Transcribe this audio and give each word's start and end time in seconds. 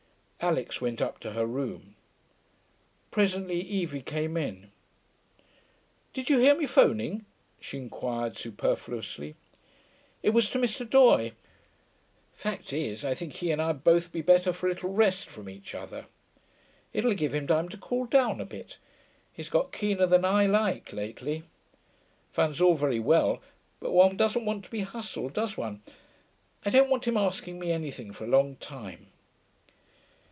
Alix 0.43 0.81
went 0.81 1.03
up 1.03 1.19
to 1.19 1.33
her 1.33 1.45
room. 1.45 1.95
Presently 3.11 3.61
Evie 3.61 4.01
came 4.01 4.35
in. 4.35 4.71
'Did 6.13 6.31
you 6.31 6.39
hear 6.39 6.55
me 6.57 6.65
'phoning?' 6.65 7.25
she 7.59 7.77
inquired 7.77 8.35
superfluously. 8.35 9.35
'It 10.23 10.31
was 10.31 10.49
to 10.49 10.57
Mr. 10.57 10.83
Doye. 10.83 11.33
Fact 12.33 12.73
is, 12.73 13.05
I 13.05 13.13
think 13.13 13.33
he 13.33 13.51
and 13.51 13.61
I'd 13.61 13.83
both 13.83 14.11
be 14.11 14.23
better 14.23 14.51
for 14.51 14.65
a 14.65 14.69
little 14.69 14.91
rest 14.91 15.29
from 15.29 15.47
each 15.47 15.75
other. 15.75 16.07
It'll 16.91 17.13
give 17.13 17.35
him 17.35 17.45
time 17.45 17.69
to 17.69 17.77
cool 17.77 18.05
down 18.07 18.41
a 18.41 18.45
bit. 18.45 18.79
He's 19.31 19.47
got 19.49 19.71
keener 19.71 20.07
than 20.07 20.25
I 20.25 20.47
like, 20.47 20.91
lately. 20.91 21.43
Fun's 22.31 22.59
all 22.59 22.73
very 22.73 22.99
well, 22.99 23.43
but 23.79 23.91
one 23.91 24.17
doesn't 24.17 24.45
want 24.45 24.65
to 24.65 24.71
be 24.71 24.79
hustled, 24.79 25.33
does 25.33 25.55
one? 25.55 25.83
I 26.65 26.71
don't 26.71 26.89
want 26.89 27.05
him 27.07 27.15
asking 27.15 27.59
me 27.59 27.71
anything 27.71 28.11
for 28.11 28.23
a 28.23 28.27
long 28.27 28.55
time.' 28.55 29.05